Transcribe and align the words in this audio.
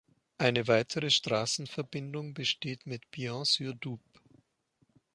Eine 0.39 0.67
weitere 0.67 1.11
Straßenverbindung 1.11 2.33
besteht 2.33 2.87
mit 2.87 3.11
Byans-sur-Doubs. 3.11 4.01